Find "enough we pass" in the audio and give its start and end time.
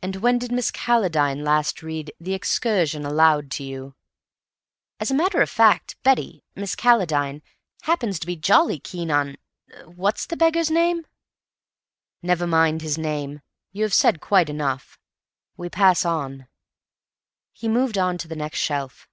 14.48-16.06